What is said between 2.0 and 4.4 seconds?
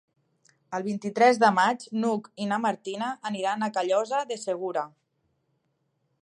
n'Hug i na Martina aniran a Callosa de